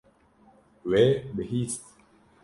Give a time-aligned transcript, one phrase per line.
[0.89, 1.03] Wê
[1.35, 1.83] bihîst.